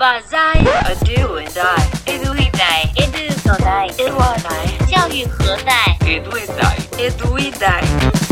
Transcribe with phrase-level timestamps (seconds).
[0.00, 5.96] Banzai, a do and die, edu e die, edu so die, edu a die, 教育何在？
[6.06, 8.26] edu e die, edu e die.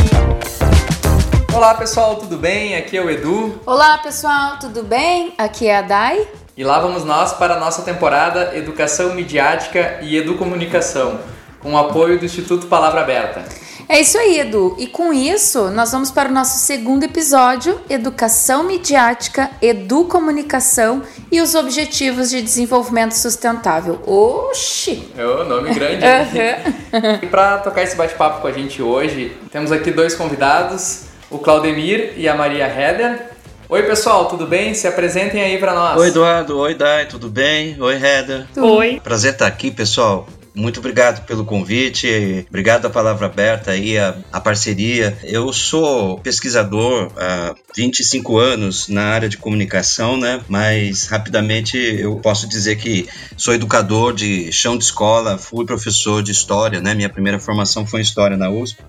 [1.55, 2.77] Olá pessoal, tudo bem?
[2.77, 3.61] Aqui é o Edu.
[3.67, 5.35] Olá pessoal, tudo bem?
[5.37, 6.27] Aqui é a Dai.
[6.57, 11.21] E lá vamos nós para a nossa temporada Educação Midiática e Educomunicação,
[11.61, 13.45] com o apoio do Instituto Palavra Aberta.
[13.92, 14.76] É isso aí, Edu.
[14.78, 21.56] E com isso, nós vamos para o nosso segundo episódio: Educação Midiática, Educomunicação e os
[21.56, 24.00] Objetivos de Desenvolvimento Sustentável.
[24.06, 25.12] Oxi!
[25.18, 26.06] É o nome grande.
[26.06, 27.20] uhum.
[27.24, 32.14] e para tocar esse bate-papo com a gente hoje, temos aqui dois convidados, o Claudemir
[32.16, 33.32] e a Maria Heder.
[33.68, 34.76] Oi, pessoal, tudo bem?
[34.76, 35.98] Se apresentem aí para nós.
[36.00, 36.60] Oi, Eduardo.
[36.60, 37.76] Oi, Dai, tudo bem?
[37.82, 38.46] Oi, Heder.
[38.56, 39.02] Oi.
[39.04, 40.28] Prazer estar aqui, pessoal.
[40.60, 45.18] Muito obrigado pelo convite, obrigado a palavra aberta aí, a, a parceria.
[45.24, 50.42] Eu sou pesquisador há 25 anos na área de comunicação, né?
[50.50, 56.34] Mas rapidamente eu posso dizer que sou educador de chão de escola, fui professor de
[56.34, 56.94] história, né?
[56.94, 58.84] Minha primeira formação foi em história na USP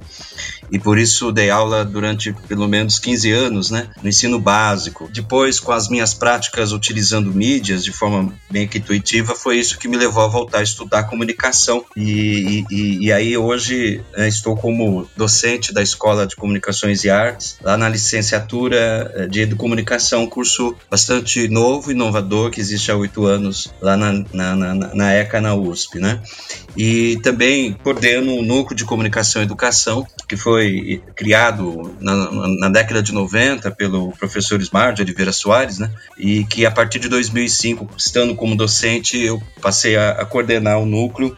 [0.71, 5.09] e por isso dei aula durante pelo menos 15 anos, né, no ensino básico.
[5.13, 9.97] Depois, com as minhas práticas utilizando mídias de forma bem intuitiva, foi isso que me
[9.97, 11.85] levou a voltar a estudar comunicação.
[11.97, 17.59] E, e, e aí hoje né, estou como docente da Escola de Comunicações e Artes,
[17.63, 23.27] lá na licenciatura eh, de Comunicação, um curso bastante novo, inovador, que existe há oito
[23.27, 26.21] anos lá na, na, na, na ECA, na USP, né?
[26.77, 30.60] E também coordeno o Núcleo de Comunicação e Educação, que foi
[31.15, 35.91] criado na, na, década de 90 pelo professor Ismar de Oliveira Soares, né?
[36.19, 40.87] E que a partir de 2005, estando como docente, eu passei a, a coordenar o
[40.87, 41.37] núcleo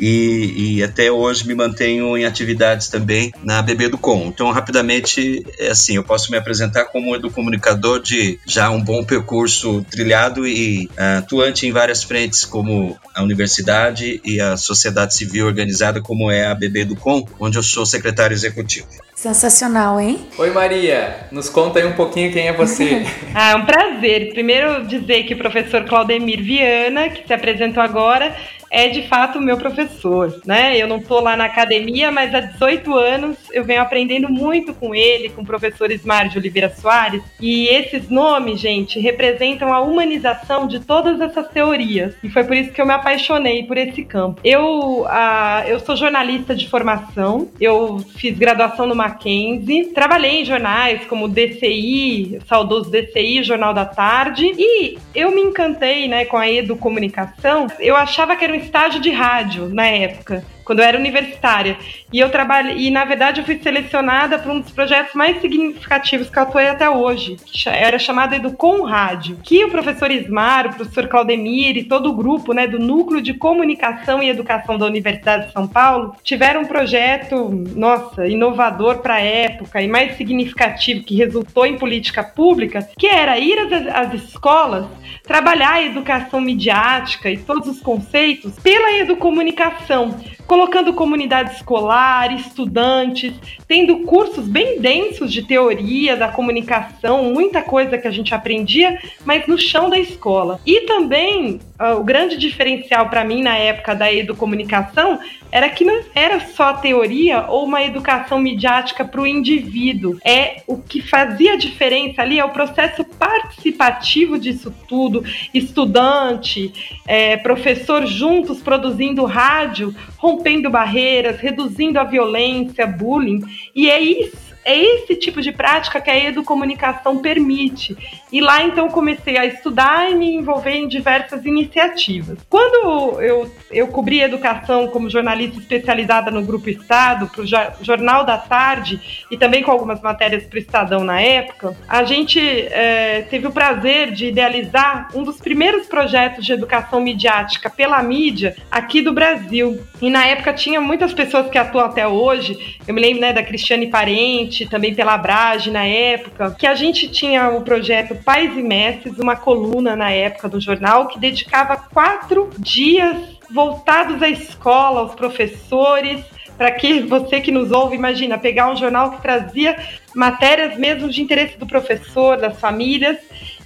[0.00, 4.26] e, e, até hoje me mantenho em atividades também na BB do Com.
[4.26, 9.84] Então, rapidamente, é assim, eu posso me apresentar como educomunicador de já um bom percurso
[9.90, 16.00] trilhado e uh, atuante em várias frentes, como a universidade e a sociedade civil organizada,
[16.00, 18.88] como é a BB do Com, onde eu sou secretário executivo.
[19.18, 20.20] Sensacional, hein?
[20.38, 21.26] Oi, Maria.
[21.32, 23.04] Nos conta aí um pouquinho quem é você.
[23.34, 24.30] ah, é um prazer.
[24.30, 28.32] Primeiro dizer que o professor Claudemir Viana, que se apresentou agora,
[28.70, 30.76] é de fato o meu professor, né?
[30.76, 34.94] Eu não estou lá na academia, mas há 18 anos eu venho aprendendo muito com
[34.94, 37.22] ele, com o professor Ismar de Oliveira Soares.
[37.40, 42.14] E esses nomes, gente, representam a humanização de todas essas teorias.
[42.22, 44.40] E foi por isso que eu me apaixonei por esse campo.
[44.44, 51.04] Eu, uh, eu sou jornalista de formação, eu fiz graduação no Mackenzie, trabalhei em jornais
[51.06, 57.66] como DCI, saudoso DCI, Jornal da Tarde, e eu me encantei né, com a educomunicação.
[57.80, 61.78] Eu achava que era um estágio de rádio na época quando eu era universitária.
[62.12, 66.28] E eu trabalhei, e na verdade eu fui selecionada para um dos projetos mais significativos
[66.28, 70.74] que eu atuei até hoje, que era chamado Educom Rádio, que o professor Ismar, o
[70.74, 75.46] professor Claudemir e todo o grupo, né, do Núcleo de Comunicação e Educação da Universidade
[75.46, 81.16] de São Paulo, tiveram um projeto, nossa, inovador para a época e mais significativo que
[81.16, 84.84] resultou em política pública, que era ir às, às escolas
[85.28, 90.18] trabalhar a educação midiática e todos os conceitos pela educomunicação,
[90.48, 93.34] colocando comunidade escolar, estudantes,
[93.68, 99.46] tendo cursos bem densos de teoria da comunicação, muita coisa que a gente aprendia, mas
[99.46, 100.58] no chão da escola.
[100.64, 105.18] E também uh, o grande diferencial para mim na época da educomunicação
[105.50, 110.18] era que não era só teoria ou uma educação midiática para o indivíduo.
[110.24, 115.24] É o que fazia diferença ali é o processo participativo disso tudo,
[115.54, 123.40] estudante, é, professor juntos produzindo rádio, rompendo barreiras, reduzindo a violência, bullying.
[123.74, 127.96] E é isso é esse tipo de prática que a educomunicação permite.
[128.32, 132.38] E lá então comecei a estudar e me envolver em diversas iniciativas.
[132.48, 138.36] Quando eu, eu cobri educação como jornalista especializada no Grupo Estado, para o Jornal da
[138.36, 143.46] Tarde e também com algumas matérias para o Estadão na época, a gente é, teve
[143.46, 149.12] o prazer de idealizar um dos primeiros projetos de educação midiática pela mídia aqui do
[149.12, 149.80] Brasil.
[150.00, 152.78] E na época tinha muitas pessoas que atuam até hoje.
[152.86, 157.08] Eu me lembro né, da Cristiane Parente, também pela Abrage na época, que a gente
[157.08, 162.50] tinha o projeto Pais e Mestres, uma coluna na época do jornal que dedicava quatro
[162.58, 163.16] dias
[163.50, 166.24] voltados à escola, aos professores,
[166.56, 169.76] para que você que nos ouve, imagina, pegar um jornal que trazia
[170.14, 173.16] matérias mesmo de interesse do professor, das famílias,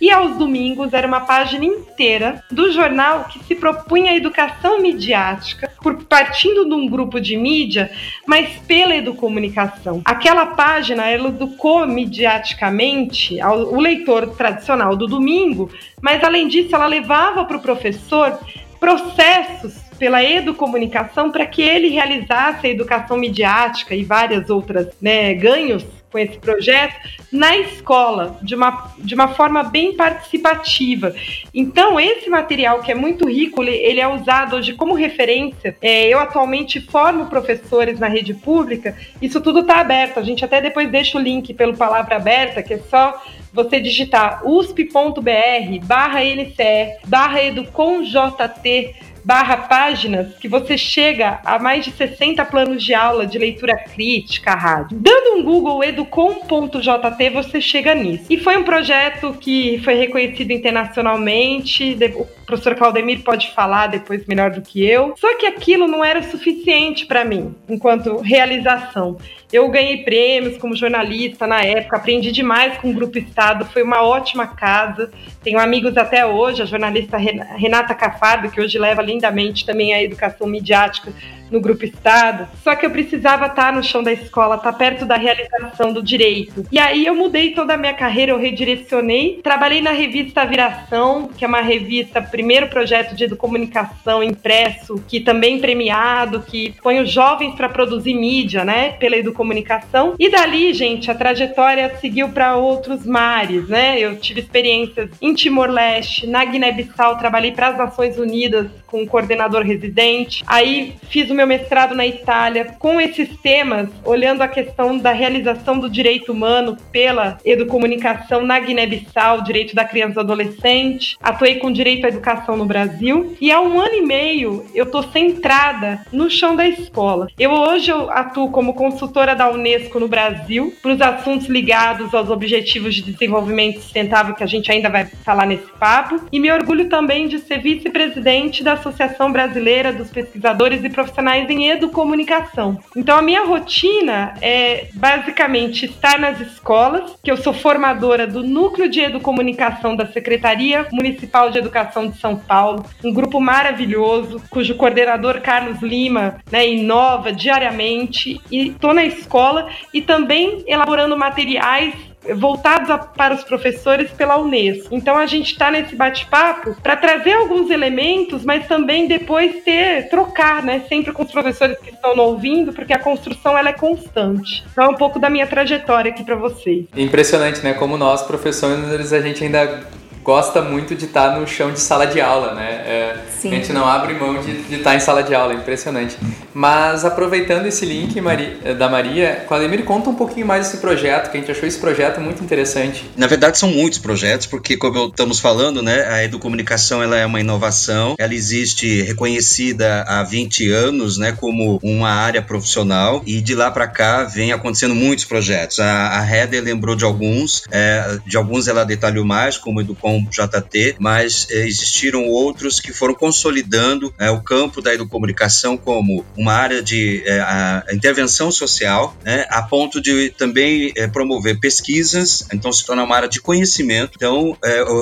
[0.02, 5.70] E aos domingos era uma página inteira do jornal que se propunha a educação midiática,
[5.80, 7.88] por partindo de um grupo de mídia,
[8.26, 10.02] mas pela educomunicação.
[10.04, 15.70] Aquela página ela educou midiaticamente o leitor tradicional do domingo,
[16.00, 18.40] mas além disso ela levava para o professor
[18.80, 25.86] processos pela educomunicação para que ele realizasse a educação midiática e várias outras né, ganhos
[26.12, 26.94] com esse projeto
[27.32, 31.14] na escola, de uma, de uma forma bem participativa.
[31.54, 35.74] Então, esse material, que é muito rico, ele é usado hoje como referência.
[35.80, 40.20] É, eu atualmente formo professores na rede pública, isso tudo está aberto.
[40.20, 43.22] A gente até depois deixa o link pelo Palavra Aberta, que é só
[43.52, 48.94] você digitar usp.br barra NCE barra educomjt
[49.24, 54.54] barra páginas que você chega a mais de 60 planos de aula de leitura crítica,
[54.54, 54.98] rádio.
[55.00, 58.24] Dando um Google educom.jt, você chega nisso.
[58.28, 61.96] E foi um projeto que foi reconhecido internacionalmente.
[62.14, 65.14] O professor Claudemir pode falar depois melhor do que eu.
[65.18, 69.16] Só que aquilo não era suficiente para mim, enquanto realização.
[69.52, 74.02] Eu ganhei prêmios como jornalista na época, aprendi demais com o Grupo Estado, foi uma
[74.02, 75.12] ótima casa.
[75.42, 80.46] Tenho amigos até hoje, a jornalista Renata Cafardo, que hoje leva lindamente também a educação
[80.46, 81.12] midiática
[81.52, 82.48] no Grupo Estado.
[82.64, 86.66] Só que eu precisava estar no chão da escola, estar perto da realização do direito.
[86.72, 89.40] E aí eu mudei toda a minha carreira, eu redirecionei.
[89.42, 95.60] Trabalhei na revista Viração, que é uma revista, primeiro projeto de comunicação impresso, que também
[95.60, 100.14] premiado, que põe os jovens para produzir mídia, né, pela educomunicação.
[100.18, 103.98] E dali, gente, a trajetória seguiu para outros mares, né?
[103.98, 109.62] Eu tive experiências em Timor-Leste, na Guiné-Bissau, trabalhei para as Nações Unidas com um coordenador
[109.62, 110.44] residente.
[110.46, 115.78] Aí fiz o meu mestrado na Itália com esses temas, olhando a questão da realização
[115.78, 121.16] do direito humano pela educomunicação na Guiné-Bissau, direito da criança e do adolescente.
[121.22, 125.02] Atuei com direito à educação no Brasil e há um ano e meio eu estou
[125.04, 127.28] centrada no chão da escola.
[127.38, 132.30] Eu hoje eu atuo como consultora da Unesco no Brasil para os assuntos ligados aos
[132.30, 136.88] objetivos de desenvolvimento sustentável que a gente ainda vai falar nesse papo e me orgulho
[136.88, 142.78] também de ser vice-presidente da Associação Brasileira dos Pesquisadores e Profissionais em Educomunicação.
[142.96, 148.88] Então, a minha rotina é basicamente estar nas escolas, que eu sou formadora do Núcleo
[148.88, 155.40] de Educomunicação da Secretaria Municipal de Educação de São Paulo, um grupo maravilhoso, cujo coordenador
[155.40, 158.40] Carlos Lima né, inova diariamente.
[158.50, 161.94] E estou na escola e também elaborando materiais
[162.34, 164.88] voltados a, para os professores pela Unesco.
[164.92, 170.62] Então a gente está nesse bate-papo para trazer alguns elementos, mas também depois ter trocar,
[170.62, 174.64] né, sempre com os professores que estão ouvindo, porque a construção ela é constante.
[174.72, 176.86] Então é um pouco da minha trajetória aqui para vocês.
[176.96, 177.74] Impressionante, né?
[177.74, 179.82] Como nós professores a gente ainda
[180.22, 182.70] gosta muito de estar no chão de sala de aula, né?
[182.86, 186.16] É, a gente não abre mão de, de estar em sala de aula, é impressionante.
[186.54, 191.30] Mas aproveitando esse link Maria, eh, da Maria, Claudemir, conta um pouquinho mais desse projeto,
[191.30, 193.04] que a gente achou esse projeto muito interessante.
[193.16, 197.40] Na verdade, são muitos projetos, porque como estamos falando, né, a educomunicação ela é uma
[197.40, 203.70] inovação, ela existe reconhecida há 20 anos, né, como uma área profissional, e de lá
[203.70, 205.80] para cá vem acontecendo muitos projetos.
[205.80, 210.11] A, a Heather lembrou de alguns, é, de alguns ela detalhou mais, como o Educom
[210.20, 216.24] com JT, mas eh, existiram outros que foram consolidando eh, o campo da educomunicação como
[216.36, 222.84] uma área de eh, intervenção social, né, a ponto de também promover pesquisas, então se
[222.84, 224.12] torna uma área de conhecimento.
[224.16, 224.56] Então,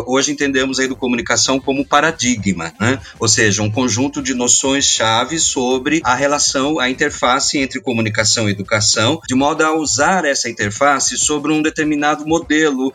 [0.07, 6.01] hoje entendemos a educomunicação como paradigma, né, ou seja, um conjunto de noções chaves sobre
[6.05, 11.53] a relação, a interface entre comunicação e educação, de modo a usar essa interface sobre
[11.53, 12.93] um determinado modelo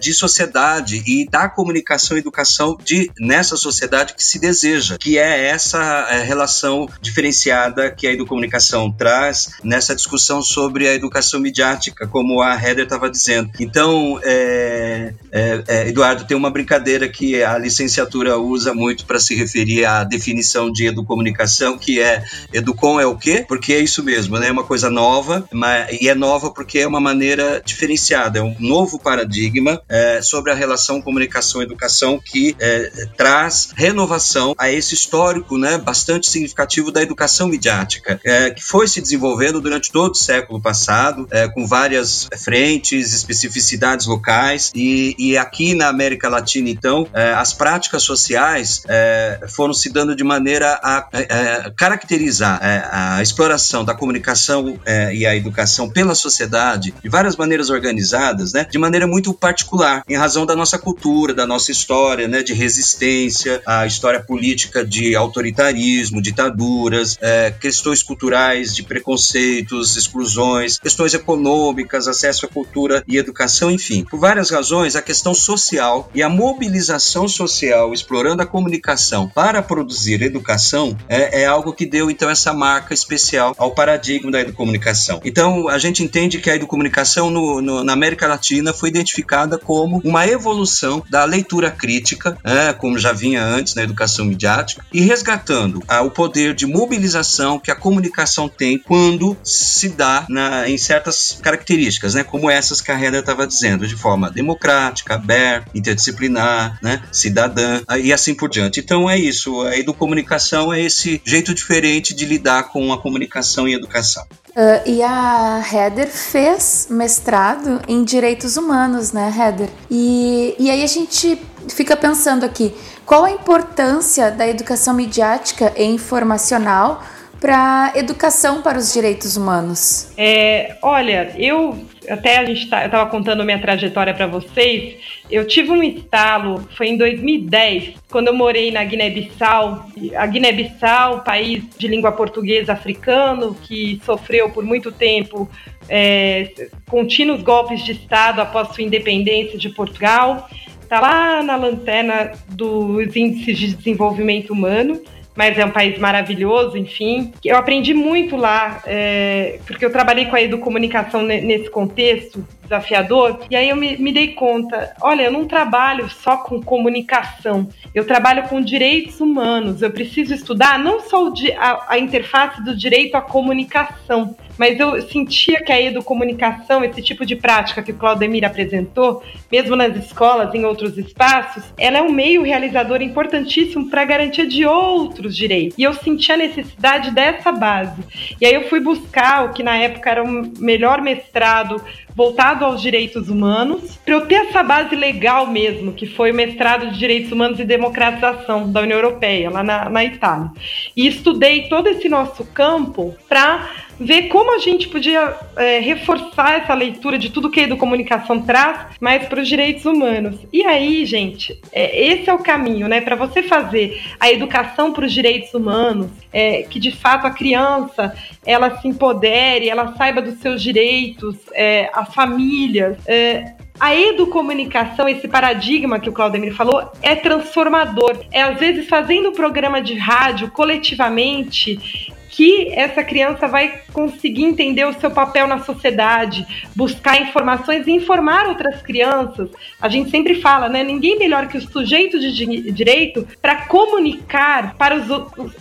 [0.00, 5.46] de sociedade e da comunicação e educação de, nessa sociedade que se deseja, que é
[5.46, 12.40] essa é, relação diferenciada que a educomunicação traz nessa discussão sobre a educação midiática, como
[12.40, 13.50] a Heather estava dizendo.
[13.58, 19.34] Então, é, é, é, Eduardo, tem uma brincadeira que a licenciatura usa muito para se
[19.34, 22.22] referir à definição de educomunicação, que é
[22.52, 23.44] educom é o quê?
[23.48, 24.46] Porque é isso mesmo, né?
[24.46, 28.54] É uma coisa nova, mas, e é nova porque é uma maneira diferenciada, é um
[28.60, 34.94] novo paradigma é, sobre a relação comunicação educação, educação que é, traz renovação a esse
[34.94, 40.16] histórico né, bastante significativo da educação midiática é, que foi se desenvolvendo durante todo o
[40.16, 47.06] século passado, é, com várias frentes, especificidades locais, e, e aqui na América Latina, então,
[47.12, 53.22] é, as práticas sociais é, foram se dando de maneira a é, é, caracterizar a
[53.22, 54.78] exploração da comunicação
[55.12, 60.16] e a educação pela sociedade de várias maneiras organizadas, né, de maneira muito particular, em
[60.16, 66.20] razão da nossa cultura, da nossa história, né, de resistência, a história política de autoritarismo,
[66.20, 74.04] ditaduras, é, questões culturais de preconceitos, exclusões, questões econômicas, acesso à cultura e educação, enfim.
[74.04, 80.20] Por várias razões, a questão social e a mobilização social explorando a comunicação para produzir
[80.22, 85.20] educação é, é algo que deu então essa marca especial ao paradigma da educomunicação.
[85.24, 90.00] Então, a gente entende que a educomunicação no, no, na América Latina foi identificada como
[90.04, 95.82] uma evolução da leitura crítica, é, como já vinha antes na educação midiática, e resgatando
[95.88, 101.38] ah, o poder de mobilização que a comunicação tem quando se dá na, em certas
[101.42, 107.02] características, né, como essas que a Reda estava dizendo, de forma democrática, aberta, interdisciplinar, né,
[107.12, 108.80] cidadã ah, e assim por diante.
[108.80, 113.74] Então é isso, a educomunicação é esse jeito diferente de lidar com a comunicação e
[113.74, 114.26] educação.
[114.58, 119.68] Uh, e a Heather fez mestrado em direitos humanos, né, Heather?
[119.88, 122.74] E, e aí a gente fica pensando aqui,
[123.06, 127.04] qual a importância da educação midiática e informacional
[127.40, 130.12] para educação para os direitos humanos?
[130.16, 134.96] É, olha, eu até a gente tá, eu estava contando minha trajetória para vocês.
[135.30, 139.86] Eu tive um estalo, foi em 2010, quando eu morei na Guiné-Bissau.
[140.16, 145.48] A Guiné-Bissau, país de língua portuguesa africano, que sofreu por muito tempo
[145.88, 146.50] é,
[146.88, 150.48] contínuos golpes de Estado após sua independência de Portugal.
[150.82, 155.00] Está lá na lanterna dos índices de desenvolvimento humano
[155.38, 157.32] mas é um país maravilhoso, enfim.
[157.44, 163.56] Eu aprendi muito lá, é, porque eu trabalhei com a educomunicação nesse contexto desafiador, e
[163.56, 168.44] aí eu me, me dei conta, olha, eu não trabalho só com comunicação, eu trabalho
[168.44, 174.36] com direitos humanos, eu preciso estudar não só a, a interface do direito à comunicação,
[174.58, 179.76] mas eu sentia que a educomunicação, esse tipo de prática que o Claudemir apresentou, mesmo
[179.76, 184.66] nas escolas, em outros espaços, ela é um meio realizador importantíssimo para a garantia de
[184.66, 185.78] outros direitos.
[185.78, 188.02] E eu sentia a necessidade dessa base.
[188.40, 191.80] E aí eu fui buscar o que na época era o melhor mestrado
[192.18, 196.90] voltado aos direitos humanos, para eu ter essa base legal mesmo, que foi o mestrado
[196.90, 200.50] de Direitos Humanos e Democratização da União Europeia, lá na, na Itália.
[200.96, 206.74] E estudei todo esse nosso campo para ver como a gente podia é, reforçar essa
[206.74, 210.36] leitura de tudo que a educomunicação traz, mas para os direitos humanos.
[210.52, 213.00] E aí, gente, é, esse é o caminho, né?
[213.00, 218.14] Para você fazer a educação para os direitos humanos, é, que de fato a criança
[218.44, 222.96] ela se empodere, ela saiba dos seus direitos, é, as famílias.
[223.06, 228.24] É, a educomunicação, esse paradigma que o Claudemir falou, é transformador.
[228.32, 234.84] É às vezes fazendo um programa de rádio coletivamente que essa criança vai conseguir entender
[234.84, 239.50] o seu papel na sociedade, buscar informações e informar outras crianças.
[239.80, 240.84] A gente sempre fala, né?
[240.84, 245.08] Ninguém melhor que o sujeito de direito para comunicar para os,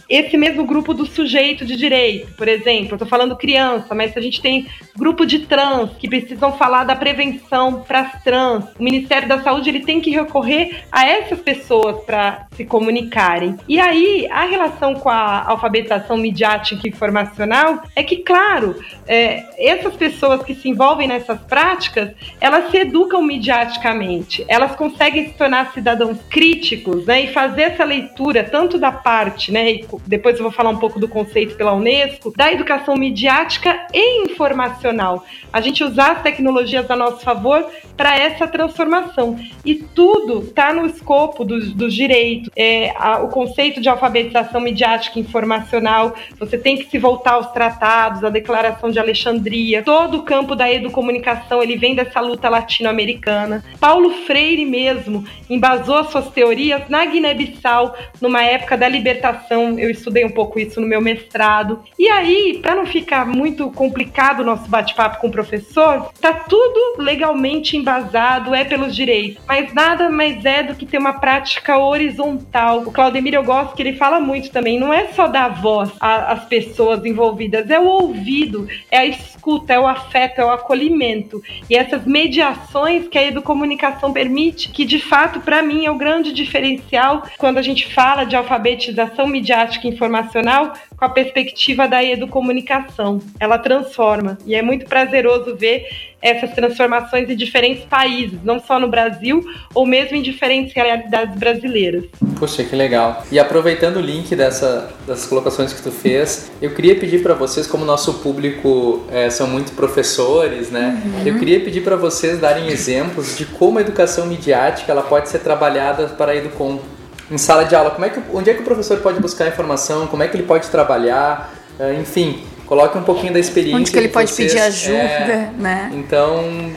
[0.08, 2.36] esse mesmo grupo do sujeito de direito.
[2.36, 6.84] Por exemplo, estou falando criança, mas a gente tem grupo de trans que precisam falar
[6.84, 8.66] da prevenção para as trans.
[8.80, 13.58] O Ministério da Saúde ele tem que recorrer a essas pessoas para se comunicarem.
[13.68, 18.76] E aí, a relação com a alfabetização midiática prática informacional é que, claro,
[19.08, 25.34] é, essas pessoas que se envolvem nessas práticas, elas se educam midiaticamente, elas conseguem se
[25.34, 30.52] tornar cidadãos críticos, né, e fazer essa leitura tanto da parte, né, depois eu vou
[30.52, 35.26] falar um pouco do conceito pela Unesco, da educação midiática e informacional.
[35.54, 39.40] A gente usar as tecnologias a nosso favor para essa transformação.
[39.66, 42.50] E tudo está no escopo dos, dos direitos.
[42.56, 47.34] É, a, o conceito de alfabetização midiática e informacional, você você tem que se voltar
[47.34, 49.84] aos tratados, à Declaração de Alexandria.
[49.84, 53.64] Todo o campo da educomunicação, ele vem dessa luta latino-americana.
[53.80, 59.78] Paulo Freire mesmo embasou as suas teorias na Guiné-Bissau, numa época da libertação.
[59.78, 61.84] Eu estudei um pouco isso no meu mestrado.
[61.98, 67.02] E aí, para não ficar muito complicado o nosso bate-papo com o professor, tá tudo
[67.02, 72.80] legalmente embasado, é pelos direitos, mas nada mais é do que ter uma prática horizontal.
[72.80, 76.47] O Claudemir eu gosto que ele fala muito também, não é só dar voz às
[76.48, 81.42] pessoas envolvidas, é o ouvido, é a escuta, é o afeto, é o acolhimento.
[81.70, 86.34] E essas mediações que a educomunicação permite, que de fato, para mim, é o grande
[86.34, 93.22] diferencial quando a gente fala de alfabetização midiática informacional, com a perspectiva da educomunicação.
[93.40, 95.86] Ela transforma e é muito prazeroso ver
[96.20, 102.06] essas transformações em diferentes países, não só no Brasil, ou mesmo em diferentes realidades brasileiras.
[102.40, 103.24] Poxa, que legal.
[103.32, 107.68] E aproveitando o link dessa, dessas colocações que tu fez, eu queria pedir para vocês,
[107.68, 111.00] como nosso público é, são muito professores, né?
[111.06, 111.28] Uhum.
[111.28, 115.40] Eu queria pedir para vocês darem exemplos de como a educação midiática ela pode ser
[115.40, 116.80] trabalhada para a Educom.
[117.30, 120.08] Em sala de aula, como é que, onde é que o professor pode buscar informação,
[120.08, 123.80] como é que ele pode trabalhar, é, enfim, Coloque um pouquinho da experiência.
[123.80, 125.90] Onde que ele pode vocês, pedir ajuda, é, né?
[125.96, 126.74] Então,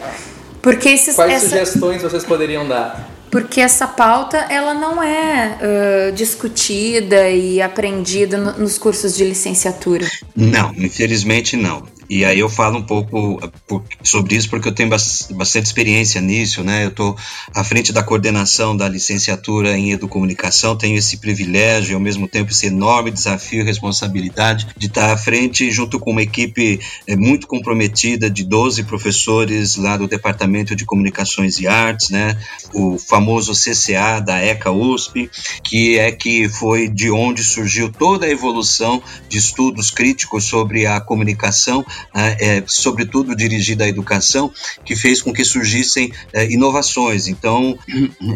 [0.62, 1.48] porque esses, quais essa...
[1.48, 3.10] sugestões vocês poderiam dar?
[3.28, 10.06] Porque essa pauta ela não é uh, discutida e aprendida no, nos cursos de licenciatura.
[10.34, 11.82] Não, infelizmente não.
[12.10, 13.34] E aí eu falo um pouco
[13.70, 16.84] uh, sobre isso porque eu tenho bastante experiência nisso, né?
[16.84, 17.16] Eu estou
[17.54, 22.50] à frente da coordenação da licenciatura em educomunicação, tenho esse privilégio e ao mesmo tempo
[22.50, 27.46] esse enorme desafio e responsabilidade de estar à frente junto com uma equipe eh, muito
[27.46, 32.36] comprometida de 12 professores lá do Departamento de Comunicações e Artes, né?
[32.74, 35.30] O famoso CCA da ECA USP,
[35.62, 41.00] que é que foi de onde surgiu toda a evolução de estudos críticos sobre a
[41.00, 44.52] comunicação é, sobretudo dirigida à educação,
[44.84, 47.28] que fez com que surgissem é, inovações.
[47.28, 47.78] Então,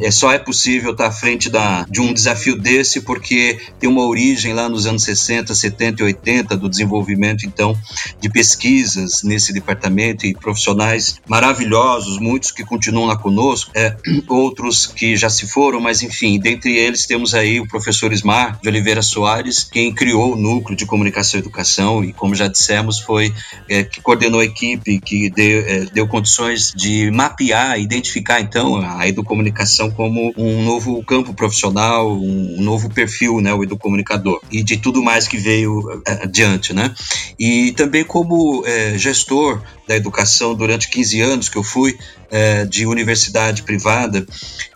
[0.02, 4.06] é, só é possível estar à frente da, de um desafio desse porque tem uma
[4.06, 7.76] origem lá nos anos 60, 70 e 80 do desenvolvimento, então,
[8.20, 13.96] de pesquisas nesse departamento e profissionais maravilhosos, muitos que continuam lá conosco, é,
[14.28, 18.68] outros que já se foram, mas enfim, dentre eles temos aí o professor Ismar de
[18.68, 23.32] Oliveira Soares, quem criou o núcleo de comunicação e educação e, como já dissemos, foi
[23.68, 29.06] é, que coordenou a equipe, que deu, é, deu condições de mapear, identificar então a
[29.08, 35.02] educomunicação como um novo campo profissional, um novo perfil, né, o educomunicador, e de tudo
[35.02, 36.94] mais que veio é, adiante, né?
[37.38, 41.96] E também como é, gestor da educação durante 15 anos que eu fui
[42.30, 44.26] é, de universidade privada,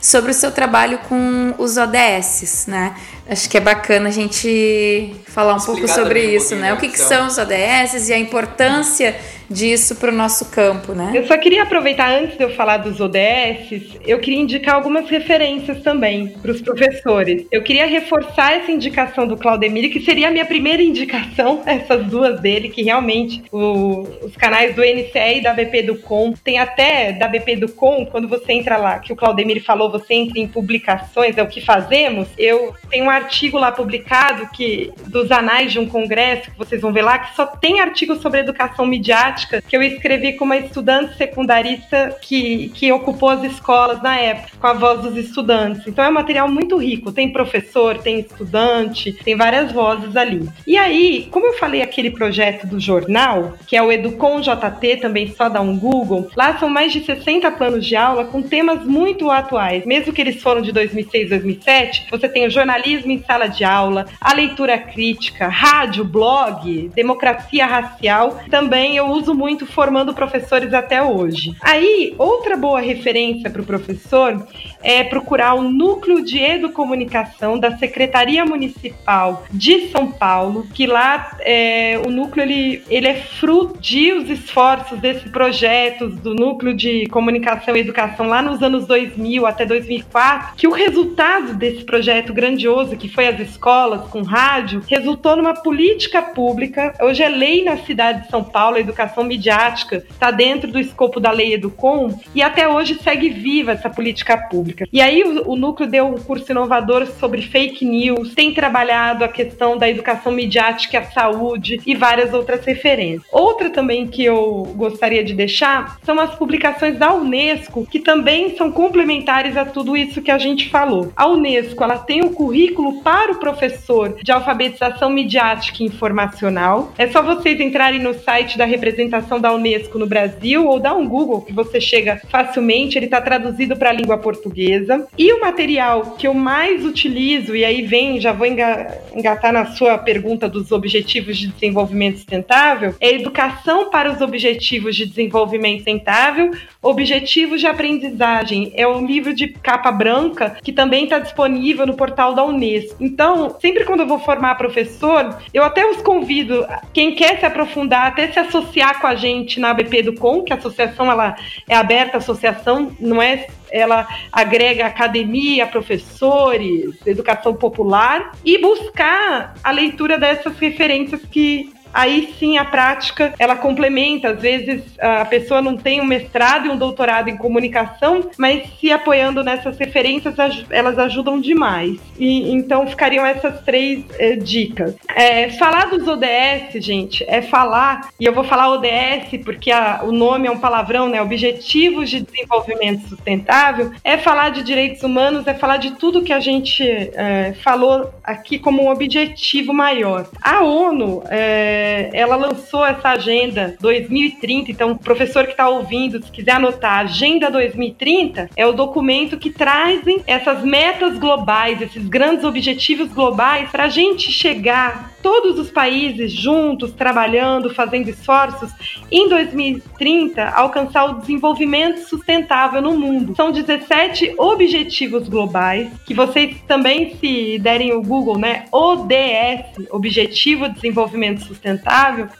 [0.00, 2.94] sobre o seu trabalho com os ODS, né?
[3.28, 6.72] Acho que é bacana a gente falar um Explicar pouco sobre isso, um né?
[6.72, 9.16] O que, que são os ODS e a importância
[9.48, 11.12] disso para o nosso campo, né?
[11.14, 15.82] Eu só queria aproveitar, antes de eu falar dos ODS, eu queria indicar algumas referências
[15.82, 17.46] também para os professores.
[17.50, 22.40] Eu queria reforçar essa indicação do Claudemir, que seria a minha primeira indicação, essas duas
[22.40, 27.12] dele, que realmente o, os canais do NCE e da BP do Com, tem até
[27.12, 30.48] da BP do Com, quando você entra lá, que o Claudemir falou, você entra em
[30.48, 35.78] publicações, é o que fazemos, eu tenho um artigo lá publicado que dos anais de
[35.78, 39.76] um congresso, que vocês vão ver lá, que só tem artigo sobre educação midiática que
[39.76, 44.72] eu escrevi com uma estudante secundarista que, que ocupou as escolas na época, com a
[44.72, 45.86] voz dos estudantes.
[45.86, 47.12] Então é um material muito rico.
[47.12, 50.48] Tem professor, tem estudante, tem várias vozes ali.
[50.66, 55.28] E aí, como eu falei aquele projeto do jornal, que é o Educom JT, também
[55.28, 59.30] só dá um Google, lá são mais de 60 planos de aula com temas muito
[59.30, 59.84] atuais.
[59.84, 64.06] Mesmo que eles foram de 2006, 2007, você tem o jornalismo em sala de aula,
[64.20, 68.40] a leitura crítica, rádio, blog, democracia racial.
[68.50, 71.54] Também eu uso muito formando professores até hoje.
[71.60, 74.46] Aí, outra boa referência para o professor
[74.82, 82.00] é procurar o Núcleo de Educomunicação da Secretaria Municipal de São Paulo, que lá é,
[82.06, 87.76] o núcleo ele, ele é fruto de os esforços desse projeto do Núcleo de Comunicação
[87.76, 93.08] e Educação lá nos anos 2000 até 2004, que o resultado desse projeto grandioso, que
[93.08, 96.94] foi as escolas com rádio, resultou numa política pública.
[97.00, 101.20] Hoje é lei na cidade de São Paulo a educação midiática está dentro do escopo
[101.20, 104.86] da lei Educom e até hoje segue viva essa política pública.
[104.92, 109.28] E aí o, o núcleo deu um curso inovador sobre fake news, tem trabalhado a
[109.28, 113.22] questão da educação midiática a saúde e várias outras referências.
[113.30, 118.70] Outra também que eu gostaria de deixar são as publicações da Unesco, que também são
[118.70, 121.12] complementares a tudo isso que a gente falou.
[121.16, 126.92] A Unesco, ela tem um currículo para o professor de alfabetização midiática e informacional.
[126.98, 131.08] É só vocês entrarem no site da representação da Unesco no Brasil ou dá um
[131.08, 135.06] Google que você chega facilmente, ele está traduzido para a língua portuguesa.
[135.16, 139.98] E o material que eu mais utilizo, e aí vem, já vou engatar na sua
[139.98, 146.50] pergunta dos objetivos de desenvolvimento sustentável, é Educação para os Objetivos de Desenvolvimento Sustentável,
[146.82, 148.72] Objetivos de Aprendizagem.
[148.74, 152.66] É um livro de capa branca que também está disponível no portal da Unesco.
[153.00, 158.06] Então, sempre quando eu vou formar professor, eu até os convido, quem quer se aprofundar,
[158.06, 161.36] até se associar com a gente na ABP do Com, que a associação ela
[161.68, 170.18] é aberta, associação não é ela agrega academia, professores, educação popular e buscar a leitura
[170.18, 174.30] dessas referências que aí sim a prática ela complementa.
[174.30, 178.90] Às vezes a pessoa não tem um mestrado e um doutorado em comunicação, mas se
[178.90, 180.34] apoiando nessas referências,
[180.70, 181.98] elas ajudam demais.
[182.18, 184.94] E então ficariam essas três é, dicas.
[185.14, 190.12] É, falar dos ODS, gente, é falar, e eu vou falar ODS porque a, o
[190.12, 191.20] nome é um palavrão, né?
[191.20, 196.40] Objetivos de Desenvolvimento Sustentável, é falar de direitos humanos, é falar de tudo que a
[196.40, 200.28] gente é, falou aqui como um objetivo maior.
[200.42, 204.72] A ONU é, é, ela lançou essa agenda 2030.
[204.72, 209.50] Então, o professor que está ouvindo, se quiser anotar, Agenda 2030 é o documento que
[209.50, 216.32] trazem essas metas globais, esses grandes objetivos globais para a gente chegar todos os países
[216.32, 218.70] juntos, trabalhando, fazendo esforços,
[219.10, 223.34] em 2030 alcançar o desenvolvimento sustentável no mundo.
[223.34, 228.66] São 17 objetivos globais, que vocês também, se derem o Google, né?
[228.70, 231.65] ODS, Objetivo de Desenvolvimento Sustentável,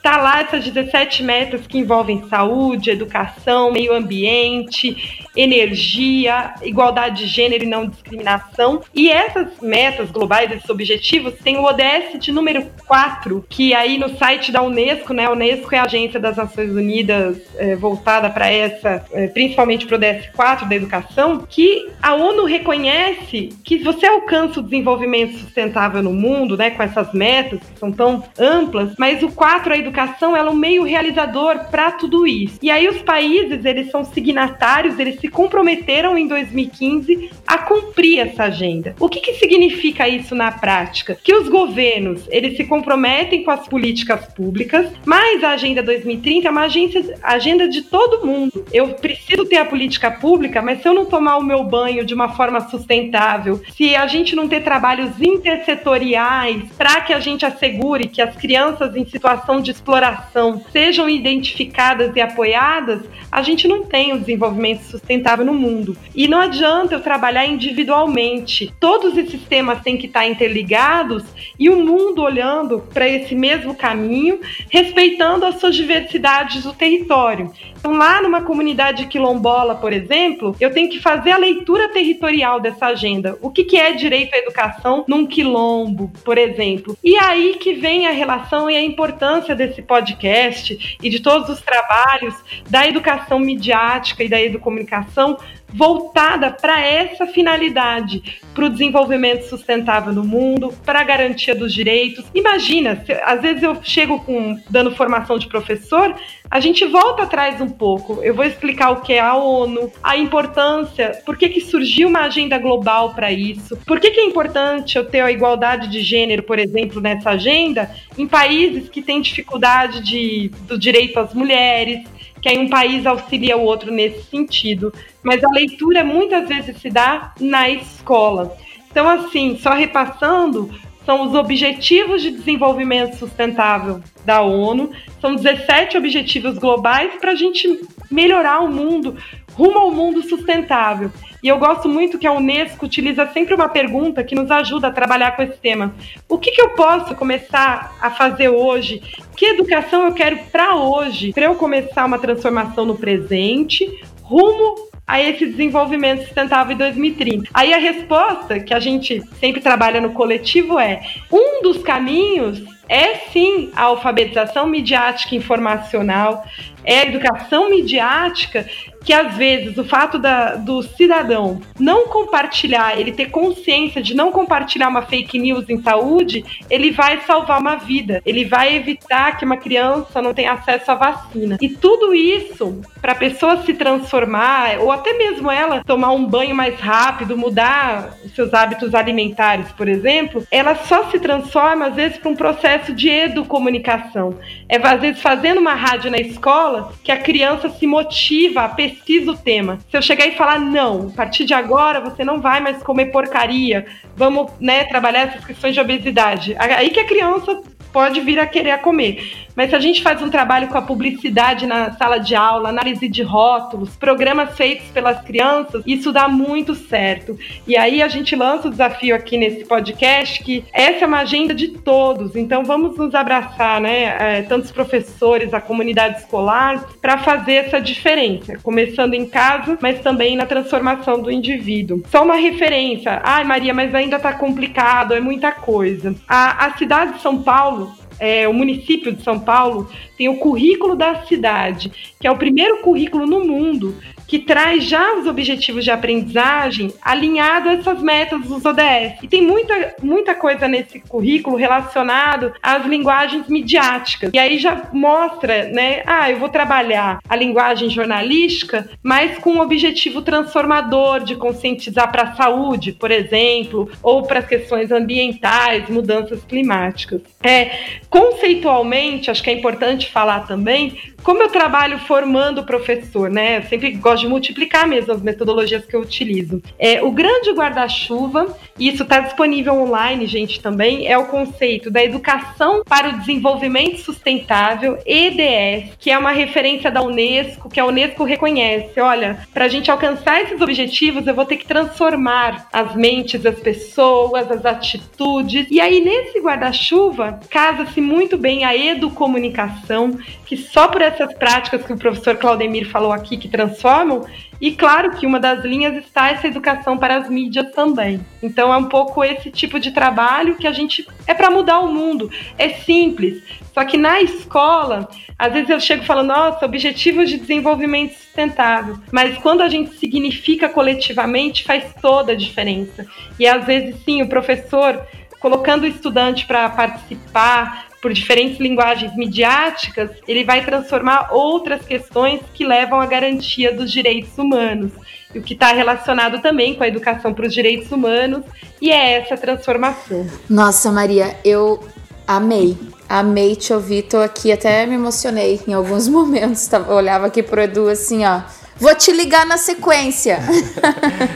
[0.03, 7.65] tá lá essas 17 metas que envolvem saúde, educação, meio ambiente, energia, igualdade de gênero
[7.65, 8.83] e não discriminação.
[8.95, 14.17] E essas metas globais, esses objetivos, tem o ODS de número 4, que aí no
[14.17, 15.27] site da Unesco, né?
[15.27, 19.97] A Unesco é a agência das Nações Unidas é, voltada para essa, é, principalmente para
[19.97, 26.03] o ODS 4 da educação, que a ONU reconhece que você alcança o desenvolvimento sustentável
[26.03, 26.71] no mundo, né?
[26.71, 30.57] Com essas metas que são tão amplas, mas o 4, a educação, ela é um
[30.57, 32.59] meio realizador para tudo isso.
[32.63, 38.45] E aí os países, eles são signatários, eles se comprometeram em 2015 a cumprir essa
[38.45, 38.95] agenda.
[38.99, 41.19] O que, que significa isso na prática?
[41.23, 46.51] Que os governos, eles se comprometem com as políticas públicas, mas a Agenda 2030 é
[46.51, 48.65] uma agência, agenda de todo mundo.
[48.73, 52.15] Eu preciso ter a política pública, mas se eu não tomar o meu banho de
[52.15, 58.09] uma forma sustentável, se a gente não ter trabalhos intersetoriais para que a gente assegure
[58.09, 64.13] que as crianças em situação de exploração sejam identificadas e apoiadas, a gente não tem
[64.13, 65.97] o desenvolvimento sustentável no mundo.
[66.15, 68.73] E não adianta eu trabalhar individualmente.
[68.81, 71.25] Todos esses temas têm que estar interligados
[71.59, 74.41] e o mundo olhando para esse mesmo caminho,
[74.71, 77.53] respeitando as suas diversidades do território.
[77.87, 82.87] Então, lá numa comunidade quilombola, por exemplo, eu tenho que fazer a leitura territorial dessa
[82.87, 83.39] agenda.
[83.41, 86.99] O que, que é direito à educação num quilombo, por exemplo?
[87.03, 91.61] E aí que vem a relação e a importância desse podcast e de todos os
[91.61, 92.35] trabalhos
[92.69, 100.25] da educação midiática e da educomunicação voltada para essa finalidade, para o desenvolvimento sustentável no
[100.25, 102.25] mundo, para a garantia dos direitos.
[102.35, 106.15] Imagina, se, às vezes eu chego com dando formação de professor,
[106.51, 108.21] a gente volta atrás um pouco.
[108.23, 112.21] Eu vou explicar o que é a ONU, a importância, por que, que surgiu uma
[112.21, 116.43] agenda global para isso, por que, que é importante eu ter a igualdade de gênero,
[116.43, 122.16] por exemplo, nessa agenda, em países que têm dificuldade de, do direito às mulheres,
[122.47, 124.93] que aí um país auxilia o outro nesse sentido.
[125.21, 128.57] Mas a leitura muitas vezes se dá na escola.
[128.89, 130.71] Então, assim, só repassando,
[131.05, 137.81] são os Objetivos de Desenvolvimento Sustentável da ONU, são 17 objetivos globais para a gente
[138.09, 139.17] melhorar o mundo
[139.57, 141.11] rumo ao mundo sustentável.
[141.43, 144.93] E eu gosto muito que a Unesco utiliza sempre uma pergunta que nos ajuda a
[144.93, 145.95] trabalhar com esse tema.
[146.29, 149.03] O que, que eu posso começar a fazer hoje?
[149.35, 151.33] Que educação eu quero para hoje?
[151.33, 153.89] Para eu começar uma transformação no presente,
[154.23, 157.49] rumo a esse desenvolvimento sustentável em 2030?
[157.55, 161.01] Aí a resposta que a gente sempre trabalha no coletivo é:
[161.33, 166.45] um dos caminhos é sim a alfabetização midiática informacional,
[166.85, 168.67] é a educação midiática
[169.07, 174.33] que às vezes o fato da, do cidadão não compartilhar, ele ter consciência de não
[174.33, 179.45] compartilhar uma fake news em saúde, ele vai salvar uma vida, ele vai evitar que
[179.45, 181.57] uma criança não tenha acesso à vacina.
[181.61, 186.57] E tudo isso, para a pessoa se transformar, ou até mesmo ela tomar um banho
[186.57, 192.31] mais rápido, mudar seus hábitos alimentares, por exemplo, ela só se transforma às vezes para
[192.31, 194.37] um processo de educomunicação.
[194.69, 198.96] É às vezes fazendo uma rádio na escola que a criança se motiva a pesquisar
[198.97, 199.79] pesquisa o tema.
[199.91, 203.07] Se eu chegar e falar, não, a partir de agora você não vai mais comer
[203.07, 206.57] porcaria, vamos né, trabalhar essas questões de obesidade.
[206.59, 207.61] Aí que a criança
[207.93, 209.46] pode vir a querer comer.
[209.57, 213.09] Mas se a gente faz um trabalho com a publicidade na sala de aula, análise
[213.09, 217.39] de rótulos, programas feitos pelas crianças, isso dá muito certo.
[217.67, 221.55] E aí a gente lança o desafio aqui nesse podcast que essa é uma agenda
[221.55, 222.37] de todos.
[222.37, 224.39] Então vamos nos abraçar, né?
[224.39, 230.37] É, tantos professores, a comunidade escolar, para fazer essa diferença, começando em casa, mas também
[230.37, 232.03] na transformação do indivíduo.
[232.11, 233.21] Só uma referência.
[233.25, 236.15] Ai, Maria, mas ainda tá complicado, é muita coisa.
[236.29, 240.97] A, a cidade de São Paulo é, o município de São Paulo tem o currículo
[240.97, 243.95] da cidade, que é o primeiro currículo no mundo
[244.27, 249.23] que traz já os objetivos de aprendizagem alinhado a essas metas dos ODS.
[249.23, 254.31] E tem muita, muita coisa nesse currículo relacionado às linguagens midiáticas.
[254.35, 256.03] E aí já mostra, né?
[256.07, 262.23] Ah, eu vou trabalhar a linguagem jornalística, mas com um objetivo transformador de conscientizar para
[262.23, 267.21] a saúde, por exemplo, ou para as questões ambientais, mudanças climáticas.
[267.43, 267.71] É,
[268.11, 273.59] conceitualmente, acho que é importante falar também como eu trabalho formando professor, né?
[273.59, 276.63] Eu sempre gosto de multiplicar mesmo as metodologias que eu utilizo.
[276.79, 282.05] É, o grande guarda-chuva, e isso está disponível online, gente, também, é o conceito da
[282.05, 288.23] educação para o desenvolvimento sustentável, EDS, que é uma referência da Unesco, que a Unesco
[288.23, 289.01] reconhece.
[289.01, 293.59] Olha, para a gente alcançar esses objetivos, eu vou ter que transformar as mentes das
[293.59, 295.67] pessoas, as atitudes.
[295.73, 301.85] E aí, nesse guarda-chuva, casa-se muito bem a educomunicação, que só por essa essas práticas
[301.85, 304.25] que o professor Claudemir falou aqui que transformam,
[304.61, 308.21] e claro que uma das linhas está essa educação para as mídias também.
[308.43, 311.93] Então é um pouco esse tipo de trabalho que a gente é para mudar o
[311.93, 312.31] mundo.
[312.57, 313.43] É simples.
[313.75, 318.97] Só que na escola, às vezes eu chego falando, nossa, objetivos de desenvolvimento sustentável.
[319.13, 323.07] Mas quando a gente significa coletivamente, faz toda a diferença.
[323.39, 325.03] E às vezes sim, o professor
[325.39, 332.65] colocando o estudante para participar, por diferentes linguagens midiáticas, ele vai transformar outras questões que
[332.65, 334.93] levam à garantia dos direitos humanos.
[335.35, 338.45] E o que está relacionado também com a educação para os direitos humanos,
[338.81, 340.25] e é essa transformação.
[340.49, 341.85] Nossa, Maria, eu
[342.29, 342.79] amei.
[343.09, 346.71] Amei te ouvir, tô aqui, até me emocionei em alguns momentos.
[346.73, 348.43] Eu olhava aqui pro Edu assim, ó
[348.79, 350.39] Vou te ligar na sequência.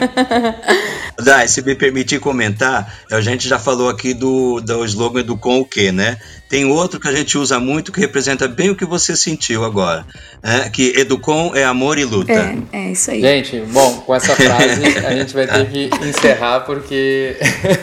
[1.23, 5.59] Dai, se me permitir comentar, a gente já falou aqui do, do slogan do com
[5.59, 6.17] o que, né?
[6.47, 10.05] Tem outro que a gente usa muito que representa bem o que você sentiu agora.
[10.43, 12.31] É, que Educom é amor e luta.
[12.31, 13.21] É, é isso aí.
[13.21, 17.37] Gente, bom, com essa frase a gente vai ter que encerrar porque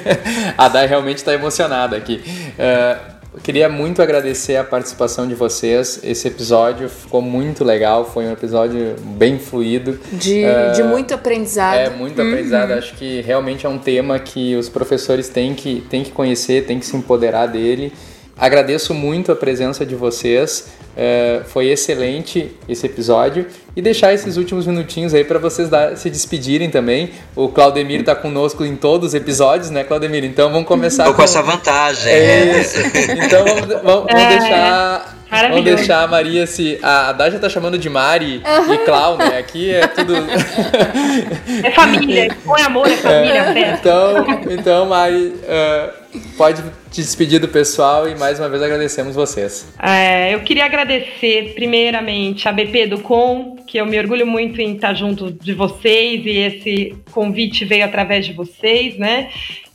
[0.56, 2.22] a Dai realmente está emocionada aqui.
[2.24, 6.00] Uh, eu queria muito agradecer a participação de vocês.
[6.02, 10.00] Esse episódio ficou muito legal, foi um episódio bem fluido.
[10.12, 11.76] De, uh, de muito aprendizado.
[11.76, 12.28] É, muito uhum.
[12.28, 12.72] aprendizado.
[12.72, 16.78] Acho que realmente é um tema que os professores têm que, têm que conhecer, têm
[16.78, 17.92] que se empoderar dele.
[18.36, 20.68] Agradeço muito a presença de vocês.
[20.96, 23.46] Uh, foi excelente esse episódio.
[23.78, 27.12] E deixar esses últimos minutinhos aí para vocês dar, se despedirem também.
[27.36, 30.24] O Claudemir está conosco em todos os episódios, né, Claudemir?
[30.24, 31.04] Então vamos começar.
[31.04, 32.12] Tô com, com essa vantagem.
[32.12, 32.76] É isso.
[33.28, 34.28] Então vamos, vamos, vamos é.
[34.36, 35.18] deixar.
[35.30, 36.80] Vamos deixar a Maria se.
[36.82, 38.74] A Dá já tá chamando de Mari uhum.
[38.74, 39.38] e Clau, né?
[39.38, 40.12] Aqui é tudo.
[41.62, 43.74] É família, põe amor, é família, é.
[43.74, 45.34] Então, então, Mari.
[45.44, 49.66] Uh, pode te despedir do pessoal e mais uma vez agradecemos vocês.
[49.80, 54.74] É, eu queria agradecer primeiramente a BP do Com, que eu me orgulho muito em
[54.74, 59.28] estar junto de vocês e esse convite veio através de vocês, né?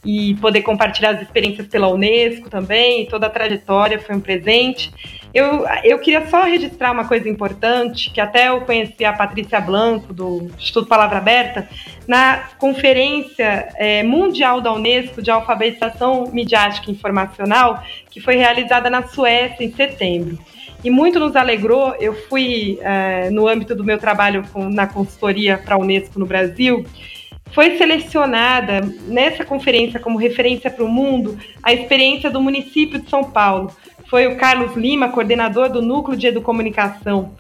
[0.04, 4.92] E poder compartilhar as experiências pela Unesco também, toda a trajetória foi um presente.
[5.32, 10.12] Eu, eu queria só registrar uma coisa importante, que até eu conheci a Patrícia Blanco,
[10.12, 11.70] do Instituto Palavra Aberta,
[12.08, 19.04] na Conferência é, Mundial da Unesco de Alfabetização Midiática e Informacional, que foi realizada na
[19.04, 20.38] Suécia em setembro.
[20.84, 25.58] E muito nos alegrou, eu fui, é, no âmbito do meu trabalho com, na consultoria
[25.58, 26.86] para a Unesco no Brasil,
[27.54, 33.24] foi selecionada nessa conferência como referência para o mundo a experiência do município de São
[33.24, 33.72] Paulo.
[34.10, 37.36] Foi o Carlos Lima, coordenador do Núcleo de Educomunicação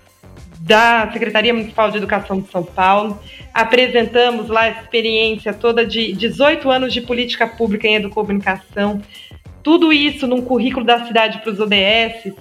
[0.59, 3.19] da Secretaria Municipal de Educação de São Paulo.
[3.53, 9.01] Apresentamos lá a experiência toda de 18 anos de política pública em educomunicação.
[9.63, 12.33] Tudo isso num currículo da cidade para os ODS.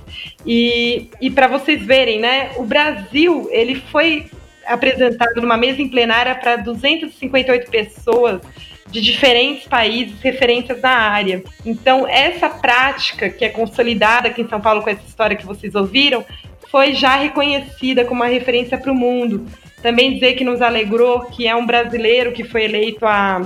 [0.45, 4.27] E, e para vocês verem, né, o Brasil ele foi
[4.67, 8.41] apresentado numa mesa em plenária para 258 pessoas
[8.93, 11.43] de diferentes países, referências na área.
[11.65, 15.75] Então, essa prática que é consolidada aqui em São Paulo com essa história que vocês
[15.75, 16.25] ouviram,
[16.71, 19.47] foi já reconhecida como uma referência para o mundo.
[19.83, 23.43] Também dizer que nos alegrou que é um brasileiro que foi eleito a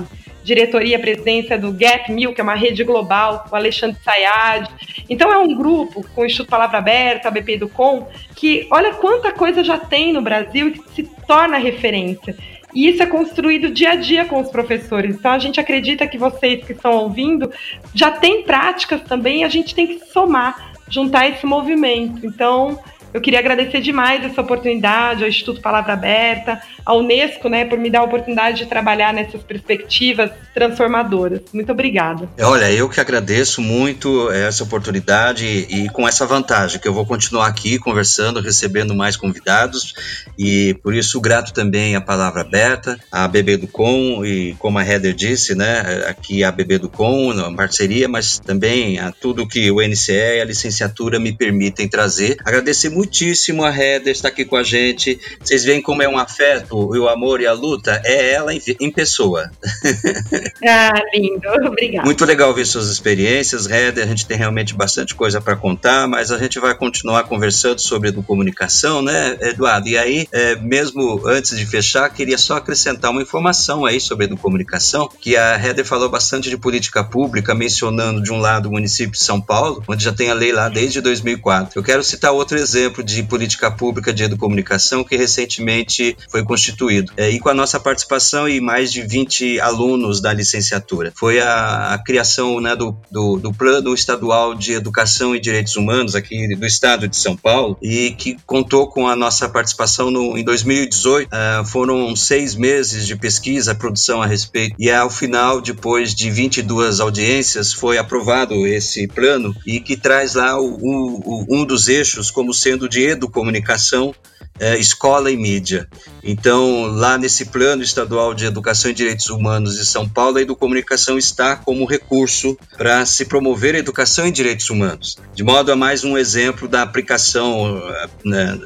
[0.47, 4.69] diretoria, presidência do Gap Mil, que é uma rede global, o Alexandre Sayad.
[5.09, 8.93] Então é um grupo com o Instituto Palavra Aberta, a BP do Com, que olha
[8.93, 12.33] quanta coisa já tem no Brasil e que se torna referência.
[12.73, 15.17] E isso é construído dia a dia com os professores.
[15.17, 17.51] Então a gente acredita que vocês que estão ouvindo
[17.93, 22.25] já têm práticas também, a gente tem que somar, juntar esse movimento.
[22.25, 22.79] Então,
[23.13, 27.89] Eu queria agradecer demais essa oportunidade ao Instituto Palavra Aberta, à Unesco, né, por me
[27.89, 31.41] dar a oportunidade de trabalhar nessas perspectivas transformadoras.
[31.53, 32.29] Muito obrigada.
[32.41, 37.47] Olha, eu que agradeço muito essa oportunidade e com essa vantagem que eu vou continuar
[37.47, 39.93] aqui conversando, recebendo mais convidados
[40.37, 44.85] e por isso grato também à Palavra Aberta, à BB do Com e como a
[44.85, 49.71] Heather disse, né, aqui a BB do Com, a parceria, mas também a tudo que
[49.71, 52.37] o NCE e a licenciatura me permitem trazer.
[52.45, 55.19] Agradecer muitíssimo a Heather estar aqui com a gente.
[55.39, 58.91] Vocês veem como é um afeto, o amor e a luta, é ela em, em
[58.91, 59.51] pessoa.
[60.67, 62.05] Ah, lindo, obrigada.
[62.05, 64.03] Muito legal ver suas experiências, Heather.
[64.03, 68.11] A gente tem realmente bastante coisa para contar, mas a gente vai continuar conversando sobre
[68.11, 69.87] comunicação, né, Eduardo?
[69.87, 75.09] E aí, é, mesmo antes de fechar, queria só acrescentar uma informação aí sobre comunicação,
[75.21, 79.23] que a Heather falou bastante de política pública, mencionando de um lado o município de
[79.23, 81.77] São Paulo, onde já tem a lei lá desde 2004.
[81.77, 87.29] Eu quero citar outro exemplo de política pública de educomunicação que recentemente foi constituído, é,
[87.29, 91.11] e com a nossa participação e mais de 20 alunos da licenciatura.
[91.15, 96.15] Foi a, a criação né, do, do, do, Plano Estadual de Educação e Direitos Humanos
[96.15, 100.43] aqui do estado de São Paulo e que contou com a nossa participação no, em
[100.43, 101.27] 2018.
[101.27, 106.29] Uh, é, foram seis meses de pesquisa, produção a respeito e ao final, depois de
[106.29, 112.29] 22 audiências, foi aprovado esse plano e que traz lá o, o, um dos eixos
[112.29, 114.13] como sendo de educomunicação
[114.59, 115.87] é, escola e mídia.
[116.23, 121.17] Então, lá nesse plano estadual de educação e direitos humanos de São Paulo, a educomunicação
[121.17, 126.03] está como recurso para se promover a educação e direitos humanos, de modo a mais
[126.03, 127.81] um exemplo da aplicação
[128.25, 128.59] né,